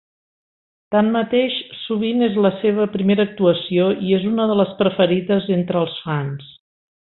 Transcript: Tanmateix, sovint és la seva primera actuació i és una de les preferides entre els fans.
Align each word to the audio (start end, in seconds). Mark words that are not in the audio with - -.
Tanmateix, 0.95 1.57
sovint 1.81 2.25
és 2.29 2.39
la 2.47 2.51
seva 2.63 2.89
primera 2.95 3.27
actuació 3.31 3.91
i 4.09 4.17
és 4.21 4.27
una 4.33 4.49
de 4.53 4.57
les 4.65 4.73
preferides 4.83 5.53
entre 5.61 5.85
els 5.87 6.03
fans. 6.09 6.53